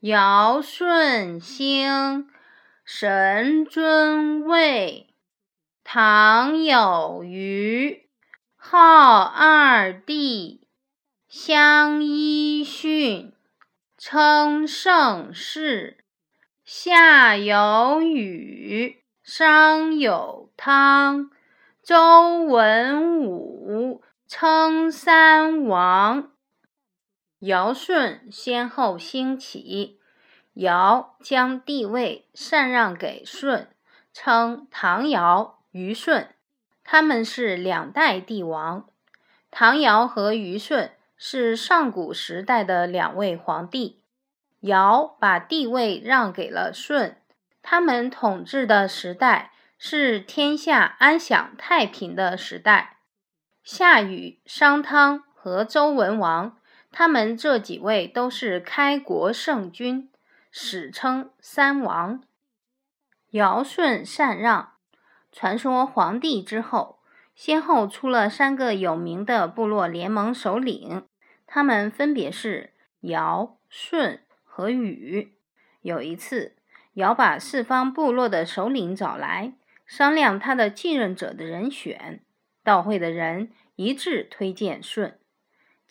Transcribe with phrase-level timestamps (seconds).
[0.00, 2.26] 尧舜兴，
[2.86, 5.12] 神尊位。
[5.84, 8.08] 唐有虞，
[8.56, 10.66] 号二帝，
[11.28, 13.34] 相揖逊，
[13.98, 15.98] 称盛世。
[16.64, 21.30] 夏有禹，商有汤，
[21.82, 26.30] 周文武，称三王。
[27.40, 29.98] 尧舜先后兴起，
[30.52, 33.68] 尧将帝位禅让给舜，
[34.12, 36.34] 称唐尧、虞舜，
[36.84, 38.86] 他们是两代帝王。
[39.50, 44.02] 唐尧和虞舜是上古时代的两位皇帝。
[44.60, 47.22] 尧把帝位让给了舜，
[47.62, 52.98] 他们统治的时代是天下安享太平的时代。
[53.64, 56.58] 夏禹、商汤和周文王。
[56.92, 60.10] 他们这几位都是开国圣君，
[60.50, 62.22] 史称三王。
[63.30, 64.72] 尧舜禅让，
[65.30, 66.98] 传说黄帝之后，
[67.36, 71.06] 先后出了三个有名的部落联盟首领，
[71.46, 75.36] 他们分别是尧、舜和禹。
[75.82, 76.56] 有一次，
[76.94, 79.54] 尧把四方部落的首领找来，
[79.86, 82.24] 商量他的继任者的人选。
[82.64, 85.19] 到会的人一致推荐舜。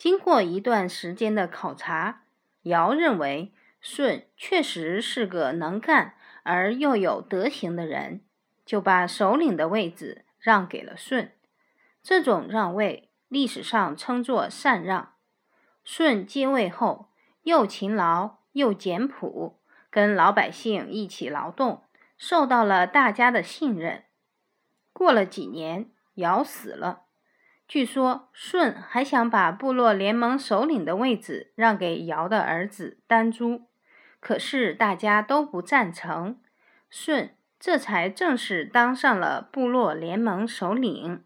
[0.00, 2.22] 经过一段时间的考察，
[2.62, 8.22] 尧认为舜确实是个能干而又有德行的人，
[8.64, 11.32] 就把首领的位置让给了舜。
[12.02, 15.12] 这种让位，历史上称作禅让。
[15.84, 17.10] 舜继位后，
[17.42, 21.82] 又勤劳又简朴，跟老百姓一起劳动，
[22.16, 24.04] 受到了大家的信任。
[24.94, 27.02] 过了几年，尧死了。
[27.70, 33.68] 据说舜还想把部落联盟首领的位置让给尧的儿子丹朱，
[34.18, 36.40] 可是大家都不赞成，
[36.90, 41.22] 舜这才正式当上了部落联盟首领。